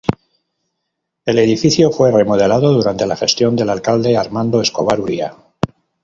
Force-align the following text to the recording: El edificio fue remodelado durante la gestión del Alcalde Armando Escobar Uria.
El 1.25 1.37
edificio 1.37 1.91
fue 1.91 2.09
remodelado 2.11 2.73
durante 2.73 3.05
la 3.05 3.15
gestión 3.15 3.55
del 3.55 3.69
Alcalde 3.69 4.17
Armando 4.17 4.59
Escobar 4.59 4.99
Uria. 4.99 5.35